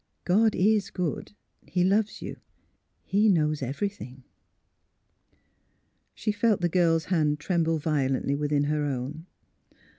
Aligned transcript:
God 0.25 0.55
is 0.55 0.89
good. 0.89 1.33
He 1.67 1.83
loves 1.83 2.23
you. 2.23 2.37
He— 3.03 3.29
knows 3.29 3.61
everything. 3.61 4.23
''She 6.15 6.31
felt 6.31 6.61
the 6.61 6.69
girl's 6.69 7.05
hand 7.13 7.39
tremble 7.39 7.77
violently 7.77 8.33
within 8.35 8.63
her 8.63 8.83
own. 8.83 9.27